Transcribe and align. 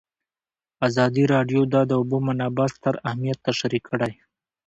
ازادي 0.87 1.23
راډیو 1.33 1.61
د 1.73 1.75
د 1.89 1.91
اوبو 1.99 2.17
منابع 2.27 2.67
ستر 2.75 2.95
اهميت 3.09 3.37
تشریح 3.47 3.83
کړی. 3.89 4.13